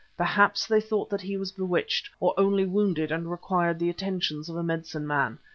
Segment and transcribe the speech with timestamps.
[0.17, 4.55] Perhaps they thought that he was bewitched, or only wounded and required the attentions of
[4.55, 5.37] a medicine man.